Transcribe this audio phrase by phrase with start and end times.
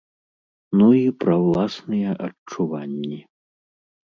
[0.79, 3.19] Ну і пра ўласныя адчуванні.